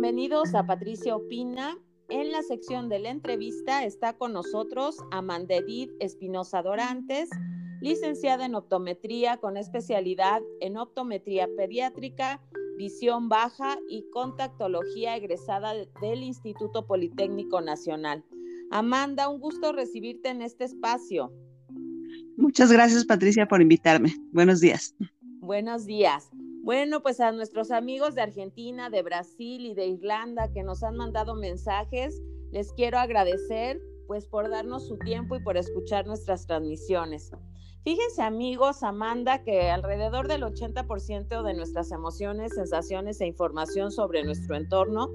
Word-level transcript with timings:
bienvenidos 0.00 0.54
a 0.54 0.64
Patricia 0.64 1.16
Opina. 1.16 1.76
En 2.08 2.30
la 2.30 2.42
sección 2.42 2.88
de 2.88 3.00
la 3.00 3.10
entrevista 3.10 3.84
está 3.84 4.12
con 4.12 4.32
nosotros 4.32 4.96
Amanda 5.10 5.56
Edith 5.56 5.90
Espinosa 5.98 6.62
Dorantes, 6.62 7.28
licenciada 7.80 8.46
en 8.46 8.54
optometría 8.54 9.38
con 9.38 9.56
especialidad 9.56 10.40
en 10.60 10.76
optometría 10.76 11.48
pediátrica, 11.56 12.40
visión 12.76 13.28
baja 13.28 13.76
y 13.88 14.08
contactología 14.12 15.16
egresada 15.16 15.74
del 16.00 16.22
Instituto 16.22 16.86
Politécnico 16.86 17.60
Nacional. 17.60 18.24
Amanda, 18.70 19.28
un 19.28 19.40
gusto 19.40 19.72
recibirte 19.72 20.28
en 20.28 20.42
este 20.42 20.62
espacio. 20.62 21.32
Muchas 22.36 22.70
gracias, 22.70 23.04
Patricia, 23.04 23.48
por 23.48 23.60
invitarme. 23.60 24.14
Buenos 24.30 24.60
días. 24.60 24.94
Buenos 25.40 25.86
días. 25.86 26.30
Bueno, 26.68 27.00
pues 27.00 27.18
a 27.20 27.32
nuestros 27.32 27.70
amigos 27.70 28.14
de 28.14 28.20
Argentina, 28.20 28.90
de 28.90 29.00
Brasil 29.00 29.64
y 29.64 29.72
de 29.72 29.86
Irlanda 29.86 30.52
que 30.52 30.62
nos 30.62 30.82
han 30.82 30.98
mandado 30.98 31.34
mensajes, 31.34 32.20
les 32.50 32.74
quiero 32.74 32.98
agradecer 32.98 33.80
pues 34.06 34.26
por 34.26 34.50
darnos 34.50 34.86
su 34.86 34.98
tiempo 34.98 35.34
y 35.34 35.42
por 35.42 35.56
escuchar 35.56 36.06
nuestras 36.06 36.46
transmisiones. 36.46 37.30
Fíjense 37.84 38.20
amigos, 38.20 38.82
Amanda, 38.82 39.42
que 39.44 39.70
alrededor 39.70 40.28
del 40.28 40.42
80% 40.42 41.42
de 41.42 41.54
nuestras 41.54 41.90
emociones, 41.90 42.52
sensaciones 42.54 43.18
e 43.22 43.26
información 43.26 43.90
sobre 43.90 44.22
nuestro 44.22 44.54
entorno 44.54 45.08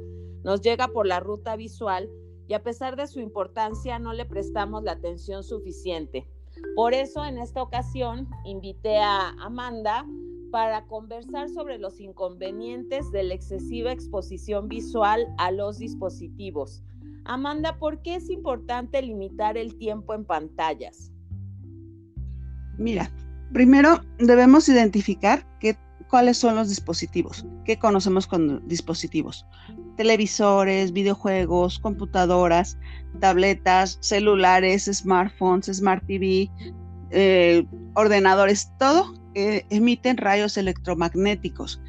nos 0.44 0.60
llega 0.62 0.88
por 0.88 1.06
la 1.06 1.20
ruta 1.20 1.56
visual 1.56 2.10
y 2.48 2.56
a 2.56 2.64
pesar 2.64 2.96
de 2.96 3.06
su 3.06 3.20
importancia 3.20 4.00
no 4.00 4.14
le 4.14 4.26
prestamos 4.26 4.82
la 4.82 4.94
atención 4.94 5.44
suficiente. 5.44 6.28
Por 6.76 6.96
eso 6.96 7.24
en 7.24 7.38
esta 7.38 7.62
ocasión 7.62 8.28
invité 8.44 8.98
a 8.98 9.36
Amanda 9.40 10.04
para 10.54 10.86
conversar 10.86 11.50
sobre 11.50 11.80
los 11.80 12.00
inconvenientes 12.00 13.12
de 13.12 13.24
la 13.24 13.34
excesiva 13.34 13.92
exposición 13.92 14.68
visual 14.68 15.26
a 15.40 15.50
los 15.50 15.80
dispositivos. 15.80 16.84
Amanda, 17.26 17.80
¿por 17.80 18.04
qué 18.04 18.18
es 18.18 18.30
importante 18.30 19.02
limitar 19.02 19.58
el 19.58 19.76
tiempo 19.80 20.14
en 20.14 20.26
pantallas? 20.26 21.12
Mira, 22.78 23.10
primero 23.52 24.02
debemos 24.20 24.70
identificar 24.70 25.44
cuáles 26.08 26.38
son 26.38 26.54
los 26.54 26.70
dispositivos, 26.70 27.44
qué 27.66 27.80
conocemos 27.80 28.28
con 28.28 28.68
dispositivos. 28.68 29.48
Televisores, 29.98 30.94
videojuegos, 30.94 31.80
computadoras, 31.80 32.78
tabletas, 33.20 33.98
celulares, 34.02 34.86
smartphones, 34.86 35.66
smart 35.66 36.06
TV, 36.06 36.52
eh, 37.10 37.66
ordenadores, 37.96 38.72
todo 38.78 39.23
emiten 39.36 40.18
rayos 40.18 40.58
electromagnéticos. 40.58 41.82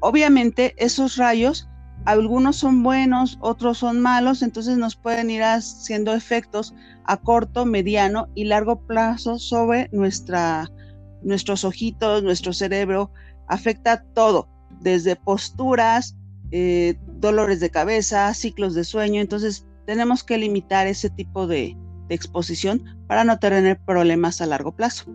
Obviamente 0.00 0.74
esos 0.76 1.16
rayos, 1.16 1.68
algunos 2.04 2.56
son 2.56 2.82
buenos, 2.82 3.38
otros 3.40 3.78
son 3.78 4.00
malos, 4.00 4.42
entonces 4.42 4.76
nos 4.76 4.96
pueden 4.96 5.30
ir 5.30 5.42
haciendo 5.42 6.14
efectos 6.14 6.74
a 7.04 7.16
corto, 7.16 7.64
mediano 7.64 8.28
y 8.34 8.44
largo 8.44 8.80
plazo 8.86 9.38
sobre 9.38 9.88
nuestros 9.92 11.64
ojitos, 11.64 12.22
nuestro 12.22 12.52
cerebro, 12.52 13.10
afecta 13.48 14.02
todo, 14.14 14.48
desde 14.80 15.16
posturas, 15.16 16.16
eh, 16.50 16.94
dolores 17.18 17.60
de 17.60 17.70
cabeza, 17.70 18.32
ciclos 18.34 18.74
de 18.74 18.84
sueño, 18.84 19.20
entonces 19.20 19.66
tenemos 19.86 20.24
que 20.24 20.38
limitar 20.38 20.86
ese 20.86 21.10
tipo 21.10 21.46
de 21.46 21.76
exposición 22.08 22.84
para 23.06 23.24
no 23.24 23.38
tener 23.38 23.78
problemas 23.80 24.40
a 24.40 24.46
largo 24.46 24.72
plazo. 24.72 25.06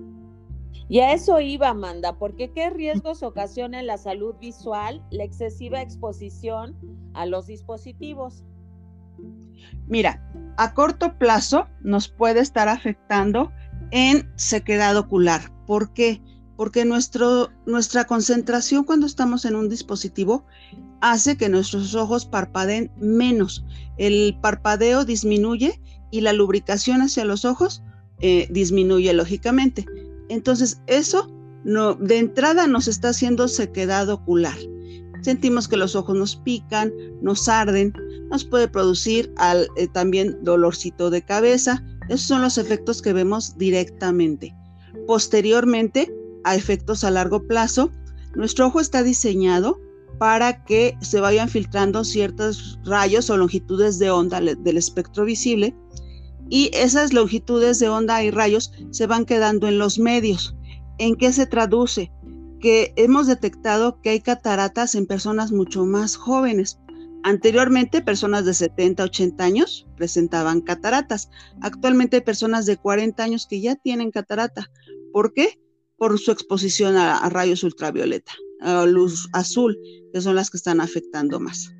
Y 0.90 1.02
a 1.02 1.14
eso 1.14 1.40
iba, 1.40 1.70
Amanda, 1.70 2.18
porque 2.18 2.52
qué 2.52 2.72
riesgos 2.72 3.22
ocasiona 3.22 3.80
en 3.80 3.86
la 3.86 4.00
salud 4.00 4.34
visual 4.42 5.04
la 5.12 5.24
excesiva 5.24 5.84
exposición 5.84 6.76
a 7.14 7.28
los 7.28 7.46
dispositivos. 7.46 8.44
Mira, 9.88 10.20
a 10.58 10.74
corto 10.74 11.18
plazo 11.20 11.68
nos 11.82 12.08
puede 12.08 12.40
estar 12.40 12.68
afectando 12.68 13.52
en 13.92 14.32
sequedad 14.36 14.98
ocular. 14.98 15.52
¿Por 15.68 15.94
qué? 15.94 16.24
Porque 16.58 16.86
nuestro, 16.86 17.50
nuestra 17.68 18.06
concentración 18.06 18.84
cuando 18.84 19.06
estamos 19.06 19.46
en 19.46 19.56
un 19.56 19.70
dispositivo 19.70 20.44
hace 21.02 21.38
que 21.38 21.50
nuestros 21.50 21.94
ojos 21.94 22.26
parpadeen 22.26 22.92
menos. 22.98 23.64
El 23.98 24.38
parpadeo 24.42 25.06
disminuye 25.06 25.80
y 26.10 26.22
la 26.22 26.34
lubricación 26.34 27.04
hacia 27.04 27.26
los 27.26 27.46
ojos 27.46 27.84
eh, 28.22 28.48
disminuye 28.50 29.14
lógicamente. 29.14 29.86
Entonces, 30.30 30.82
eso 30.88 31.30
de 31.64 32.18
entrada 32.18 32.68
nos 32.68 32.88
está 32.88 33.10
haciendo 33.10 33.48
sequedad 33.48 34.10
ocular. 34.10 34.58
Sentimos 35.22 35.68
que 35.68 35.78
los 35.78 35.96
ojos 35.96 36.16
nos 36.16 36.38
pican, 36.38 36.94
nos 37.22 37.50
arden, 37.50 37.94
nos 38.32 38.46
puede 38.46 38.70
producir 38.70 39.34
eh, 39.76 39.88
también 39.88 40.38
dolorcito 40.44 41.10
de 41.10 41.24
cabeza. 41.24 41.84
Esos 42.08 42.28
son 42.28 42.42
los 42.42 42.58
efectos 42.58 43.02
que 43.02 43.12
vemos 43.12 43.58
directamente. 43.58 44.56
Posteriormente, 45.06 46.14
a 46.46 46.56
efectos 46.56 47.04
a 47.04 47.12
largo 47.12 47.46
plazo, 47.46 47.92
nuestro 48.36 48.68
ojo 48.68 48.80
está 48.80 49.04
diseñado 49.04 49.80
para 50.20 50.64
que 50.64 50.98
se 51.02 51.20
vayan 51.20 51.50
filtrando 51.50 52.04
ciertos 52.04 52.80
rayos 52.86 53.30
o 53.30 53.38
longitudes 53.38 54.00
de 54.00 54.12
onda 54.12 54.40
del 54.40 54.78
espectro 54.78 55.26
visible 55.26 55.76
y 56.50 56.72
esas 56.74 57.14
longitudes 57.14 57.80
de 57.80 57.90
onda 57.90 58.24
y 58.24 58.32
rayos 58.32 58.72
se 58.92 59.08
van 59.08 59.26
quedando 59.26 59.68
en 59.68 59.78
los 59.78 60.00
medios. 60.00 60.56
¿En 60.98 61.16
qué 61.16 61.32
se 61.32 61.46
traduce? 61.46 62.12
Que 62.60 62.94
hemos 62.98 63.28
detectado 63.28 64.02
que 64.02 64.10
hay 64.10 64.22
cataratas 64.22 64.96
en 64.96 65.06
personas 65.06 65.52
mucho 65.52 65.86
más 65.86 66.16
jóvenes. 66.16 66.80
Anteriormente, 67.24 68.02
personas 68.02 68.46
de 68.46 68.54
70, 68.54 69.04
80 69.04 69.44
años 69.44 69.88
presentaban 69.96 70.62
cataratas. 70.62 71.30
Actualmente 71.62 72.22
personas 72.22 72.66
de 72.66 72.78
40 72.78 73.24
años 73.24 73.48
que 73.48 73.62
ya 73.62 73.76
tienen 73.76 74.12
catarata. 74.12 74.70
¿Por 75.14 75.34
qué? 75.34 75.60
Por 75.98 76.18
su 76.20 76.32
exposición 76.32 76.98
a, 76.98 77.18
a 77.18 77.30
rayos 77.30 77.64
ultravioleta, 77.64 78.32
a 78.62 78.86
luz 78.86 79.30
azul, 79.34 79.78
que 80.12 80.22
son 80.22 80.36
las 80.36 80.50
que 80.50 80.58
están 80.58 80.82
afectando 80.82 81.40
más. 81.40 81.74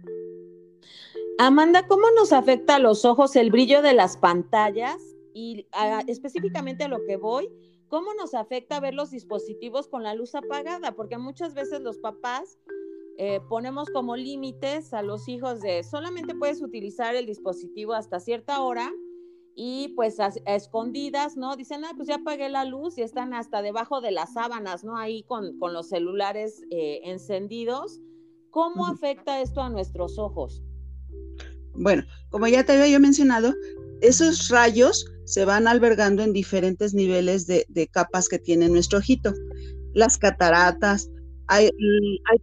Amanda, 1.42 1.88
¿cómo 1.88 2.04
nos 2.18 2.34
afecta 2.34 2.76
a 2.76 2.80
los 2.80 3.06
ojos 3.06 3.38
el 3.38 3.50
brillo 3.50 3.82
de 3.82 3.94
las 3.94 4.18
pantallas? 4.18 4.98
Y 5.34 5.66
específicamente 6.08 6.84
a 6.84 6.90
lo 6.90 7.06
que 7.06 7.16
voy, 7.16 7.50
¿cómo 7.88 8.14
nos 8.14 8.34
afecta 8.34 8.82
ver 8.82 8.94
los 8.94 9.10
dispositivos 9.10 9.88
con 9.88 10.04
la 10.04 10.14
luz 10.16 10.36
apagada? 10.36 10.96
Porque 10.98 11.18
muchas 11.18 11.54
veces 11.54 11.80
los 11.80 11.98
papás 11.98 12.60
eh, 13.18 13.40
ponemos 13.48 13.90
como 13.90 14.18
límites 14.18 14.94
a 14.94 15.02
los 15.02 15.30
hijos 15.30 15.62
de 15.62 15.82
solamente 15.86 16.36
puedes 16.36 16.62
utilizar 16.62 17.16
el 17.16 17.26
dispositivo 17.26 17.94
hasta 17.94 18.20
cierta 18.20 18.62
hora 18.62 18.92
y 19.56 19.94
pues 19.96 20.20
a, 20.20 20.34
escondidas, 20.46 21.38
¿no? 21.38 21.56
Dicen, 21.56 21.86
ah, 21.86 21.94
pues 21.96 22.10
ya 22.10 22.16
apagué 22.16 22.50
la 22.50 22.66
luz 22.66 22.98
y 22.98 23.02
están 23.02 23.34
hasta 23.34 23.62
debajo 23.62 24.02
de 24.02 24.12
las 24.12 24.34
sábanas, 24.34 24.84
¿no? 24.84 24.98
Ahí 24.98 25.24
con, 25.24 25.58
los 25.58 25.88
celulares 25.88 26.64
eh, 26.70 27.00
encendidos. 27.06 28.02
¿Cómo 28.50 28.88
afecta 28.88 29.40
esto 29.40 29.62
a 29.62 29.70
nuestros 29.70 30.20
ojos? 30.20 30.64
Bueno, 31.80 32.04
como 32.30 32.46
ya 32.48 32.66
te 32.66 32.74
había 32.74 32.90
yo 32.90 33.00
mencionado, 33.00 33.56
esos 34.02 34.50
rayos 34.50 35.06
se 35.24 35.46
van 35.46 35.68
albergando 35.68 36.24
en 36.24 36.34
diferentes 36.34 36.94
niveles 36.94 37.48
de, 37.48 37.90
capas 37.92 38.28
que 38.28 38.38
tiene 38.38 38.68
nuestro 38.68 39.00
ojito. 39.00 39.34
Las 39.94 40.18
cataratas, 40.18 41.10
hay, 41.48 41.66
hay 41.66 42.40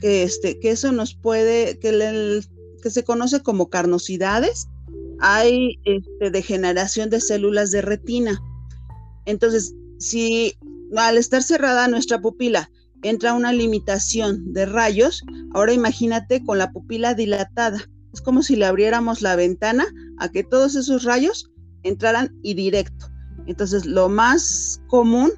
que, 0.00 0.22
este, 0.22 0.58
eso 0.62 0.92
nos 0.92 1.14
puede, 1.14 1.78
que, 1.78 2.40
que 2.82 2.90
se 2.90 3.04
conoce 3.04 3.42
como 3.42 3.68
carnosidades, 3.68 4.66
hay 5.20 5.78
este, 5.84 6.30
degeneración 6.30 7.10
de 7.10 7.20
células 7.20 7.70
de 7.70 7.82
retina. 7.82 8.40
Entonces, 9.26 9.74
si 9.98 10.56
al 10.96 11.18
estar 11.18 11.42
cerrada 11.42 11.86
nuestra 11.88 12.20
pupila 12.20 12.70
entra 13.02 13.34
una 13.34 13.52
limitación 13.52 14.54
de 14.54 14.64
rayos, 14.64 15.22
ahora 15.52 15.74
imagínate 15.74 16.42
con 16.42 16.56
la 16.56 16.72
pupila 16.72 17.14
dilatada 17.14 17.86
es 18.16 18.22
como 18.22 18.42
si 18.42 18.56
le 18.56 18.64
abriéramos 18.64 19.20
la 19.20 19.36
ventana 19.36 19.84
a 20.16 20.30
que 20.30 20.42
todos 20.42 20.74
esos 20.74 21.04
rayos 21.04 21.52
entraran 21.82 22.34
y 22.42 22.54
directo. 22.54 23.10
Entonces, 23.46 23.84
lo 23.84 24.08
más 24.08 24.80
común 24.88 25.32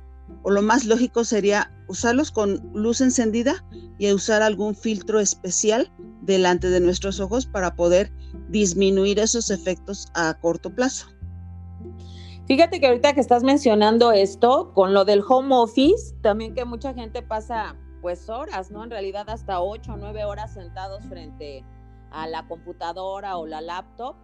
o 0.45 0.51
lo 0.53 0.63
más 0.63 0.85
lógico 0.85 1.25
sería 1.25 1.73
usarlos 1.89 2.31
con 2.31 2.71
luz 2.75 3.01
encendida 3.01 3.65
y 3.99 4.13
usar 4.13 4.43
algún 4.43 4.77
filtro 4.77 5.19
especial 5.19 5.93
delante 6.23 6.71
de 6.71 6.79
nuestros 6.79 7.19
ojos 7.19 7.47
para 7.47 7.75
poder 7.75 8.13
disminuir 8.49 9.19
esos 9.19 9.51
efectos 9.51 10.07
a 10.15 10.35
corto 10.41 10.73
plazo. 10.73 11.09
Fíjate 12.47 12.79
que 12.79 12.87
ahorita 12.87 13.13
que 13.13 13.21
estás 13.21 13.43
mencionando 13.43 14.13
esto, 14.13 14.73
con 14.73 14.95
lo 14.95 15.05
del 15.05 15.25
home 15.27 15.53
office, 15.53 16.15
también 16.23 16.55
que 16.55 16.65
mucha 16.65 16.95
gente 16.95 17.23
pasa 17.23 17.75
pues 18.03 18.29
horas, 18.31 18.71
¿no? 18.71 18.85
En 18.85 18.91
realidad 18.91 19.29
hasta 19.29 19.61
ocho 19.61 19.95
o 19.95 19.97
nueve 19.97 20.25
horas 20.25 20.55
sentados 20.55 21.05
frente 21.07 21.65
a 21.65 21.78
la 22.11 22.47
computadora 22.49 23.37
o 23.37 23.47
la 23.47 23.61
laptop, 23.61 24.17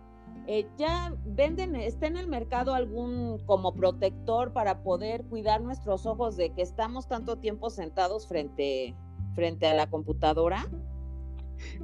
eh, 0.46 0.66
ya 0.76 1.14
venden, 1.25 1.75
está 1.76 2.06
en 2.06 2.16
el 2.16 2.28
mercado 2.28 2.75
algún 2.75 3.38
como 3.46 3.75
protector 3.75 4.52
para 4.52 4.82
poder 4.82 5.25
cuidar 5.25 5.62
nuestros 5.62 6.04
ojos 6.04 6.36
de 6.36 6.52
que 6.52 6.62
estamos 6.62 7.08
tanto 7.08 7.38
tiempo 7.38 7.70
sentados 7.70 8.28
frente, 8.28 8.94
frente 9.34 9.66
a 9.66 9.75
la 9.75 9.88
computadora? 9.88 10.69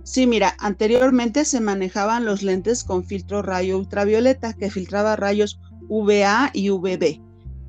Sí, 0.03 0.27
mira, 0.27 0.57
anteriormente 0.59 1.45
se 1.45 1.61
manejaban 1.61 2.25
los 2.25 2.43
lentes 2.43 2.85
con 2.85 3.05
filtro 3.05 3.41
rayo 3.41 3.79
ultravioleta 3.79 4.53
que 4.53 4.71
filtraba 4.71 5.17
rayos 5.17 5.59
VA 5.89 6.51
y 6.53 6.71
VB. 6.71 7.21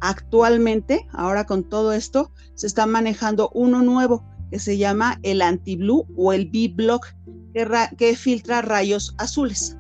Actualmente, 0.02 1.08
ahora 1.14 1.46
con 1.46 1.64
todo 1.64 1.94
esto, 1.94 2.32
se 2.56 2.68
está 2.68 2.86
manejando 2.86 3.50
uno 3.54 3.82
nuevo 3.82 4.26
que 4.50 4.60
se 4.60 4.78
llama 4.78 5.20
el 5.24 5.42
anti-blue 5.42 6.06
o 6.18 6.34
el 6.34 6.50
B-block 6.50 7.16
que, 7.54 7.68
que 7.98 8.16
filtra 8.16 8.62
rayos 8.62 9.14
azules. 9.18 9.78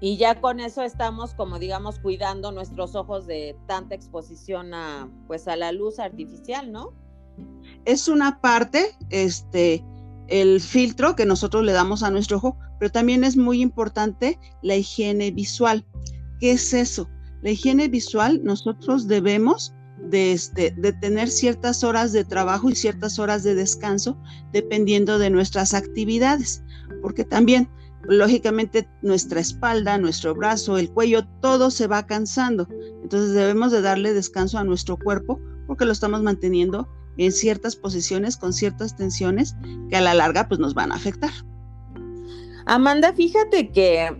Y 0.00 0.16
ya 0.16 0.40
con 0.40 0.60
eso 0.60 0.82
estamos, 0.82 1.34
como 1.34 1.58
digamos, 1.58 1.98
cuidando 1.98 2.52
nuestros 2.52 2.94
ojos 2.94 3.26
de 3.26 3.54
tanta 3.66 3.94
exposición 3.94 4.72
a, 4.72 5.10
pues, 5.26 5.46
a 5.46 5.56
la 5.56 5.72
luz 5.72 5.98
artificial, 5.98 6.72
¿no? 6.72 6.94
Es 7.84 8.08
una 8.08 8.40
parte, 8.40 8.96
este, 9.10 9.84
el 10.28 10.60
filtro 10.60 11.16
que 11.16 11.26
nosotros 11.26 11.64
le 11.64 11.72
damos 11.72 12.02
a 12.02 12.10
nuestro 12.10 12.38
ojo, 12.38 12.56
pero 12.78 12.90
también 12.90 13.24
es 13.24 13.36
muy 13.36 13.60
importante 13.60 14.38
la 14.62 14.76
higiene 14.76 15.30
visual. 15.32 15.84
¿Qué 16.40 16.52
es 16.52 16.72
eso? 16.72 17.10
La 17.42 17.50
higiene 17.50 17.88
visual, 17.88 18.40
nosotros 18.42 19.06
debemos 19.06 19.74
de, 20.10 20.32
este, 20.32 20.72
de 20.76 20.92
tener 20.92 21.30
ciertas 21.30 21.84
horas 21.84 22.12
de 22.12 22.24
trabajo 22.24 22.70
y 22.70 22.74
ciertas 22.74 23.18
horas 23.18 23.42
de 23.42 23.54
descanso 23.54 24.16
dependiendo 24.52 25.18
de 25.18 25.30
nuestras 25.30 25.74
actividades, 25.74 26.62
porque 27.02 27.24
también 27.24 27.68
lógicamente 28.04 28.88
nuestra 29.02 29.40
espalda, 29.40 29.98
nuestro 29.98 30.34
brazo, 30.34 30.78
el 30.78 30.90
cuello, 30.90 31.26
todo 31.40 31.70
se 31.70 31.86
va 31.86 32.06
cansando. 32.06 32.68
Entonces 33.02 33.34
debemos 33.34 33.72
de 33.72 33.82
darle 33.82 34.12
descanso 34.12 34.58
a 34.58 34.64
nuestro 34.64 34.96
cuerpo 34.96 35.40
porque 35.66 35.84
lo 35.84 35.92
estamos 35.92 36.22
manteniendo 36.22 36.88
en 37.16 37.32
ciertas 37.32 37.76
posiciones 37.76 38.36
con 38.36 38.52
ciertas 38.52 38.96
tensiones 38.96 39.54
que 39.90 39.96
a 39.96 40.00
la 40.00 40.14
larga 40.14 40.48
pues 40.48 40.58
nos 40.60 40.74
van 40.74 40.92
a 40.92 40.96
afectar. 40.96 41.30
Amanda, 42.66 43.12
fíjate 43.12 43.70
que, 43.70 44.10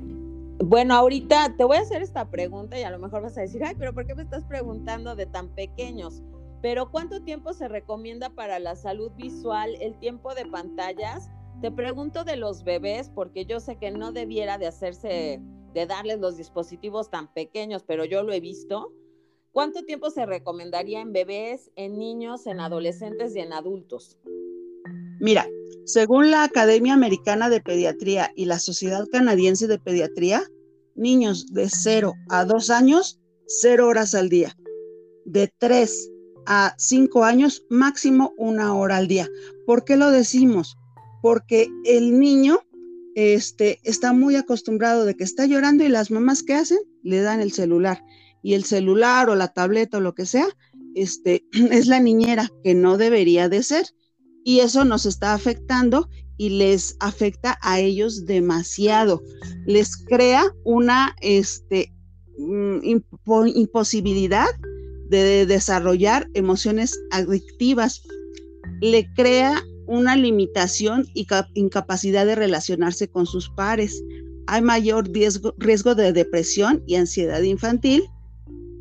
bueno, 0.63 0.95
ahorita 0.95 1.55
te 1.57 1.65
voy 1.65 1.79
a 1.79 1.81
hacer 1.81 2.03
esta 2.03 2.31
pregunta 2.31 2.79
y 2.79 2.83
a 2.83 2.91
lo 2.91 2.99
mejor 2.99 3.23
vas 3.23 3.39
a 3.39 3.43
decir, 3.43 3.65
ay, 3.65 3.75
pero 3.79 3.95
¿por 3.95 4.07
qué 4.07 4.15
me 4.15 4.23
estás 4.23 4.45
preguntando 4.45 5.17
de 5.17 5.27
tan 5.27 5.49
pequeños? 5.55 6.23
Pero 6.61 6.91
¿cuánto 6.91 7.23
tiempo 7.23 7.55
se 7.55 7.69
recomienda 7.69 8.29
para 8.31 8.59
la 8.59 8.77
salud 8.77 9.11
visual 9.17 9.75
el 9.81 9.99
tiempo 9.99 10.35
de 10.35 10.45
pantallas? 10.45 11.31
Te 11.63 11.71
pregunto 11.71 12.25
de 12.25 12.37
los 12.37 12.65
bebés 12.65 13.11
porque 13.11 13.47
yo 13.47 13.61
sé 13.61 13.77
que 13.77 13.91
no 13.91 14.13
debiera 14.13 14.59
de 14.59 14.67
hacerse, 14.67 15.41
de 15.73 15.87
darles 15.87 16.19
los 16.19 16.37
dispositivos 16.37 17.11
tan 17.11 17.33
pequeños, 17.33 17.83
pero 17.83 18.05
yo 18.05 18.23
lo 18.23 18.33
he 18.33 18.41
visto. 18.41 18.93
¿Cuánto 19.53 19.85
tiempo 19.85 20.11
se 20.11 20.27
recomendaría 20.27 21.01
en 21.01 21.13
bebés, 21.13 21.71
en 21.75 21.99
niños, 21.99 22.47
en 22.47 22.61
adolescentes 22.61 23.35
y 23.35 23.41
en 23.41 23.53
adultos? 23.53 24.19
Mira, 25.21 25.47
según 25.85 26.31
la 26.31 26.45
Academia 26.45 26.95
Americana 26.95 27.49
de 27.49 27.61
Pediatría 27.61 28.33
y 28.35 28.47
la 28.47 28.59
Sociedad 28.59 29.07
Canadiense 29.13 29.67
de 29.67 29.79
Pediatría, 29.79 30.43
niños 30.97 31.47
de 31.53 31.69
0 31.69 32.15
a 32.29 32.45
2 32.45 32.71
años, 32.71 33.21
0 33.47 33.87
horas 33.87 34.15
al 34.15 34.29
día. 34.29 34.57
De 35.25 35.53
3 35.59 36.11
a 36.47 36.75
5 36.79 37.25
años, 37.25 37.65
máximo 37.71 38.33
una 38.37 38.75
hora 38.75 38.97
al 38.97 39.07
día. 39.07 39.29
¿Por 39.67 39.85
qué 39.85 39.97
lo 39.97 40.11
decimos? 40.11 40.77
porque 41.21 41.69
el 41.85 42.19
niño 42.19 42.61
este, 43.15 43.81
está 43.83 44.13
muy 44.13 44.37
acostumbrado 44.37 45.05
de 45.05 45.17
que 45.17 45.25
está 45.25 45.47
llorando 45.47 45.85
y 45.85 45.89
las 45.89 46.11
mamás 46.11 46.43
¿qué 46.43 46.55
hacen? 46.55 46.79
Le 47.03 47.21
dan 47.21 47.41
el 47.41 47.53
celular. 47.53 48.03
Y 48.43 48.55
el 48.55 48.65
celular 48.65 49.29
o 49.29 49.35
la 49.35 49.49
tableta 49.49 49.99
o 49.99 50.01
lo 50.01 50.15
que 50.15 50.27
sea, 50.27 50.49
este, 50.95 51.45
es 51.53 51.87
la 51.87 52.01
niñera 52.01 52.49
que 52.65 52.75
no 52.75 52.97
debería 52.97 53.49
de 53.49 53.63
ser. 53.63 53.87
Y 54.45 54.61
eso 54.61 54.85
nos 54.85 55.07
está 55.07 55.35
afectando 55.35 56.09
y 56.37 56.49
les 56.49 56.97
afecta 57.01 57.59
a 57.61 57.81
ellos 57.81 58.25
demasiado. 58.25 59.23
Les 59.67 59.97
crea 59.97 60.45
una 60.65 61.15
este, 61.21 61.93
mm, 62.39 62.79
imposibilidad 63.55 64.49
de 65.11 65.45
desarrollar 65.45 66.29
emociones 66.33 66.99
adictivas. 67.11 68.03
Le 68.81 69.13
crea 69.15 69.63
una 69.87 70.17
limitación 70.17 71.07
y 71.15 71.27
incapacidad 71.55 72.25
de 72.25 72.37
relacionarse 72.37 73.09
con 73.09 73.27
sus 73.27 73.51
pares. 73.51 74.03
Hay 74.47 74.63
mayor 74.63 75.11
riesgo, 75.13 75.95
de 75.95 76.13
depresión 76.13 76.83
y 76.87 76.95
ansiedad 76.95 77.43
infantil. 77.43 78.05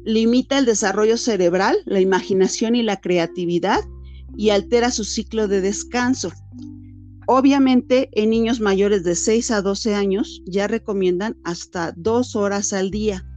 Limita 0.05 0.59
el 0.59 0.65
desarrollo 0.65 1.17
cerebral, 1.17 1.77
la 1.85 2.00
imaginación 2.00 2.75
y 2.75 2.83
la 2.83 3.01
creatividad 3.01 3.81
y 4.39 4.51
altera 4.51 4.89
su 4.89 5.03
ciclo 5.03 5.50
de 5.50 5.59
descanso. 5.59 6.31
Obviamente, 7.27 8.09
en 8.13 8.30
niños 8.30 8.62
mayores 8.62 9.03
de 9.03 9.13
6 9.15 9.51
a 9.51 9.62
12 9.62 9.95
años 9.95 10.41
ya 10.45 10.65
recomiendan 10.65 11.36
hasta 11.44 11.91
dos 11.97 12.38
horas 12.38 12.71
al 12.71 12.89
día, 12.89 13.27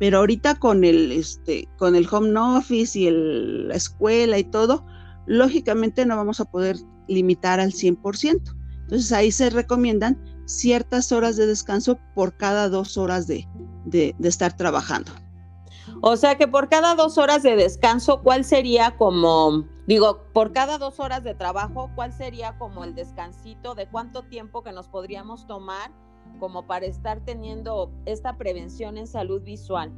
pero 0.00 0.18
ahorita 0.18 0.56
con 0.56 0.82
el, 0.82 1.12
este, 1.12 1.68
con 1.78 1.94
el 1.94 2.08
home 2.10 2.36
office 2.36 2.98
y 2.98 3.08
la 3.08 3.76
escuela 3.76 4.36
y 4.36 4.42
todo, 4.42 4.84
lógicamente 5.26 6.04
no 6.04 6.16
vamos 6.16 6.40
a 6.40 6.44
poder 6.50 6.76
limitar 7.06 7.60
al 7.60 7.70
100%. 7.70 8.40
Entonces 8.80 9.12
ahí 9.12 9.30
se 9.30 9.50
recomiendan 9.50 10.20
ciertas 10.46 11.12
horas 11.12 11.36
de 11.36 11.46
descanso 11.46 12.00
por 12.16 12.36
cada 12.36 12.68
dos 12.68 12.96
horas 12.96 13.28
de, 13.28 13.46
de, 13.84 14.12
estar 14.24 14.56
trabajando. 14.56 15.12
O 16.00 16.16
sea 16.16 16.36
que 16.36 16.48
por 16.48 16.68
cada 16.68 16.96
dos 16.96 17.16
horas 17.16 17.44
de 17.44 17.54
descanso, 17.54 18.22
¿cuál 18.22 18.44
sería 18.44 18.96
como, 18.96 19.68
digo, 19.88 20.22
por 20.32 20.52
cada 20.52 20.78
dos 20.78 21.00
horas 21.00 21.24
de 21.24 21.34
trabajo, 21.34 21.90
cuál 21.96 22.12
sería 22.12 22.56
como 22.58 22.84
el 22.84 22.94
descansito 22.94 23.74
de 23.74 23.88
cuánto 23.88 24.22
tiempo 24.22 24.62
que 24.62 24.70
nos 24.70 24.86
podríamos 24.86 25.46
tomar 25.48 25.90
como 26.38 26.66
para 26.66 26.86
estar 26.86 27.24
teniendo 27.24 27.90
esta 28.04 28.36
prevención 28.36 28.98
en 28.98 29.06
salud 29.06 29.42
visual? 29.42 29.90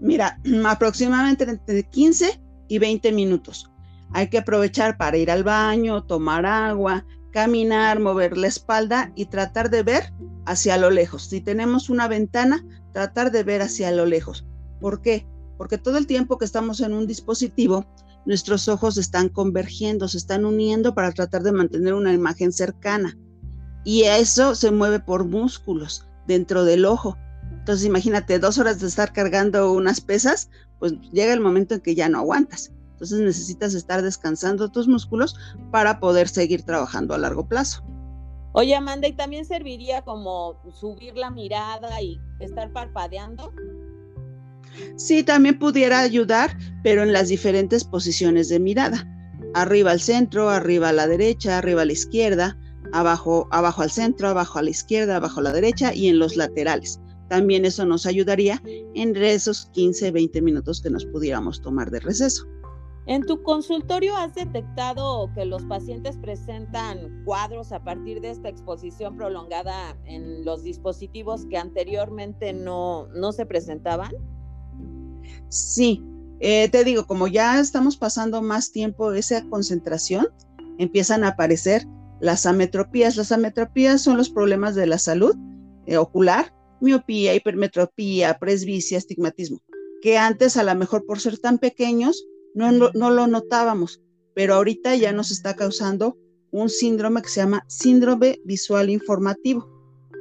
Mira, 0.00 0.40
aproximadamente 0.66 1.44
entre 1.44 1.84
15 1.84 2.40
y 2.68 2.78
20 2.78 3.12
minutos. 3.12 3.70
Hay 4.12 4.28
que 4.28 4.38
aprovechar 4.38 4.96
para 4.96 5.16
ir 5.18 5.30
al 5.30 5.44
baño, 5.44 6.02
tomar 6.04 6.46
agua, 6.46 7.04
caminar, 7.32 8.00
mover 8.00 8.36
la 8.36 8.48
espalda 8.48 9.12
y 9.14 9.26
tratar 9.26 9.70
de 9.70 9.82
ver 9.82 10.12
hacia 10.46 10.78
lo 10.78 10.90
lejos. 10.90 11.24
Si 11.24 11.40
tenemos 11.40 11.90
una 11.90 12.08
ventana, 12.08 12.64
tratar 12.92 13.30
de 13.30 13.44
ver 13.44 13.62
hacia 13.62 13.92
lo 13.92 14.06
lejos. 14.06 14.46
¿Por 14.80 15.02
qué? 15.02 15.26
Porque 15.58 15.78
todo 15.78 15.98
el 15.98 16.06
tiempo 16.06 16.38
que 16.38 16.44
estamos 16.46 16.80
en 16.80 16.94
un 16.94 17.06
dispositivo, 17.06 17.86
nuestros 18.26 18.68
ojos 18.68 18.96
están 18.96 19.28
convergiendo, 19.28 20.08
se 20.08 20.18
están 20.18 20.44
uniendo 20.44 20.94
para 20.94 21.12
tratar 21.12 21.42
de 21.42 21.52
mantener 21.52 21.94
una 21.94 22.12
imagen 22.12 22.52
cercana. 22.52 23.16
Y 23.84 24.02
eso 24.02 24.54
se 24.54 24.70
mueve 24.70 25.00
por 25.00 25.24
músculos 25.24 26.06
dentro 26.26 26.64
del 26.64 26.84
ojo. 26.84 27.16
Entonces 27.52 27.86
imagínate 27.86 28.38
dos 28.38 28.58
horas 28.58 28.80
de 28.80 28.86
estar 28.86 29.12
cargando 29.12 29.72
unas 29.72 30.00
pesas, 30.00 30.50
pues 30.78 30.92
llega 31.12 31.32
el 31.32 31.40
momento 31.40 31.74
en 31.74 31.80
que 31.80 31.94
ya 31.94 32.08
no 32.08 32.18
aguantas. 32.18 32.72
Entonces 32.92 33.20
necesitas 33.20 33.74
estar 33.74 34.02
descansando 34.02 34.70
tus 34.70 34.86
músculos 34.86 35.34
para 35.70 36.00
poder 36.00 36.28
seguir 36.28 36.62
trabajando 36.62 37.14
a 37.14 37.18
largo 37.18 37.48
plazo. 37.48 37.82
Oye, 38.52 38.74
Amanda, 38.74 39.06
¿y 39.06 39.12
también 39.12 39.44
serviría 39.44 40.02
como 40.02 40.60
subir 40.72 41.16
la 41.16 41.30
mirada 41.30 42.02
y 42.02 42.20
estar 42.40 42.72
parpadeando? 42.72 43.52
Sí, 44.96 45.22
también 45.22 45.58
pudiera 45.58 46.00
ayudar, 46.00 46.56
pero 46.82 47.02
en 47.02 47.12
las 47.12 47.28
diferentes 47.28 47.84
posiciones 47.84 48.48
de 48.48 48.60
mirada. 48.60 49.06
Arriba 49.54 49.90
al 49.90 50.00
centro, 50.00 50.50
arriba 50.50 50.90
a 50.90 50.92
la 50.92 51.06
derecha, 51.06 51.58
arriba 51.58 51.82
a 51.82 51.86
la 51.86 51.92
izquierda, 51.92 52.58
abajo, 52.92 53.48
abajo 53.50 53.82
al 53.82 53.90
centro, 53.90 54.28
abajo 54.28 54.58
a 54.58 54.62
la 54.62 54.70
izquierda, 54.70 55.16
abajo 55.16 55.40
a 55.40 55.44
la 55.44 55.52
derecha 55.52 55.94
y 55.94 56.08
en 56.08 56.18
los 56.18 56.36
laterales. 56.36 57.00
También 57.28 57.64
eso 57.64 57.86
nos 57.86 58.06
ayudaría 58.06 58.60
en 58.94 59.16
esos 59.16 59.66
15, 59.72 60.10
20 60.10 60.42
minutos 60.42 60.80
que 60.80 60.90
nos 60.90 61.04
pudiéramos 61.06 61.62
tomar 61.62 61.90
de 61.90 62.00
receso. 62.00 62.44
¿En 63.06 63.22
tu 63.22 63.42
consultorio 63.42 64.16
has 64.16 64.34
detectado 64.34 65.30
que 65.34 65.44
los 65.44 65.64
pacientes 65.64 66.18
presentan 66.18 67.24
cuadros 67.24 67.72
a 67.72 67.82
partir 67.82 68.20
de 68.20 68.30
esta 68.30 68.48
exposición 68.48 69.16
prolongada 69.16 69.96
en 70.04 70.44
los 70.44 70.62
dispositivos 70.62 71.46
que 71.46 71.56
anteriormente 71.56 72.52
no, 72.52 73.08
no 73.08 73.32
se 73.32 73.46
presentaban? 73.46 74.12
Sí, 75.50 76.02
eh, 76.40 76.68
te 76.70 76.84
digo, 76.84 77.06
como 77.06 77.28
ya 77.28 77.60
estamos 77.60 77.96
pasando 77.96 78.40
más 78.40 78.72
tiempo 78.72 79.12
esa 79.12 79.44
concentración, 79.48 80.28
empiezan 80.78 81.24
a 81.24 81.28
aparecer 81.28 81.86
las 82.20 82.46
ametropías. 82.46 83.16
Las 83.16 83.32
ametropías 83.32 84.02
son 84.02 84.16
los 84.16 84.30
problemas 84.30 84.74
de 84.74 84.86
la 84.86 84.98
salud 84.98 85.36
eh, 85.86 85.96
ocular, 85.96 86.54
miopía, 86.80 87.34
hipermetropía, 87.34 88.38
presbicia, 88.38 88.96
astigmatismo, 88.96 89.60
que 90.02 90.16
antes 90.16 90.56
a 90.56 90.62
lo 90.62 90.74
mejor 90.74 91.04
por 91.04 91.20
ser 91.20 91.38
tan 91.38 91.58
pequeños 91.58 92.24
no, 92.54 92.70
lo 92.70 93.26
notábamos, 93.26 94.00
pero 94.34 94.54
ahorita 94.54 94.94
ya 94.96 95.12
nos 95.12 95.30
está 95.30 95.56
causando 95.56 96.16
un 96.50 96.68
síndrome 96.68 97.22
que 97.22 97.28
se 97.28 97.40
llama 97.40 97.64
síndrome 97.68 98.40
visual 98.44 98.90
informativo, 98.90 99.68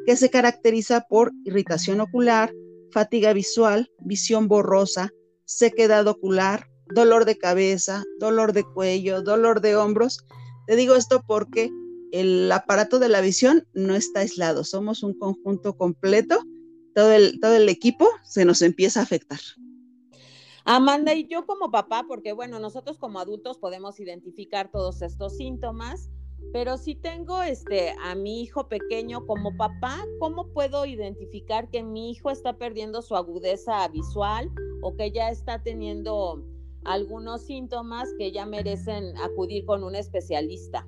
que 0.05 0.15
se 0.15 0.29
caracteriza 0.29 1.05
por 1.09 1.31
irritación 1.45 2.01
ocular, 2.01 2.51
fatiga 2.91 3.33
visual, 3.33 3.91
visión 3.99 4.47
borrosa, 4.47 5.11
sequedad 5.49 6.05
ocular, 6.07 6.67
dolor 6.93 7.25
de 7.25 7.37
cabeza, 7.37 8.03
dolor 8.19 8.53
de 8.53 8.63
cuello, 8.63 9.23
dolor 9.23 9.61
de 9.61 9.75
hombros. 9.75 10.23
Te 10.67 10.75
digo 10.75 10.95
esto 10.95 11.23
porque 11.25 11.71
el 12.11 12.51
aparato 12.51 12.99
de 12.99 13.09
la 13.09 13.19
visión 13.19 13.67
no 13.73 13.95
está 13.95 14.19
aislado, 14.19 14.63
somos 14.63 15.01
un 15.01 15.17
conjunto 15.17 15.75
completo, 15.75 16.43
todo 16.93 17.11
el, 17.11 17.39
todo 17.39 17.55
el 17.55 17.67
equipo 17.67 18.07
se 18.23 18.45
nos 18.45 18.61
empieza 18.61 18.99
a 18.99 19.03
afectar. 19.03 19.39
Amanda, 20.65 21.15
y 21.15 21.27
yo 21.27 21.47
como 21.47 21.71
papá, 21.71 22.05
porque 22.07 22.31
bueno, 22.31 22.59
nosotros 22.59 22.99
como 22.99 23.19
adultos 23.19 23.57
podemos 23.57 23.99
identificar 23.99 24.69
todos 24.71 25.01
estos 25.01 25.35
síntomas, 25.35 26.11
pero 26.51 26.77
si 26.77 26.95
tengo 26.95 27.43
este 27.43 27.93
a 28.03 28.15
mi 28.15 28.41
hijo 28.41 28.67
pequeño 28.67 29.25
como 29.27 29.55
papá, 29.55 30.03
¿cómo 30.19 30.47
puedo 30.47 30.85
identificar 30.85 31.69
que 31.69 31.83
mi 31.83 32.11
hijo 32.11 32.31
está 32.31 32.57
perdiendo 32.57 33.01
su 33.01 33.15
agudeza 33.15 33.87
visual 33.89 34.49
o 34.81 34.95
que 34.95 35.11
ya 35.11 35.29
está 35.29 35.61
teniendo 35.61 36.43
algunos 36.85 37.45
síntomas 37.45 38.09
que 38.17 38.31
ya 38.31 38.45
merecen 38.45 39.15
acudir 39.17 39.65
con 39.65 39.83
un 39.83 39.95
especialista? 39.95 40.87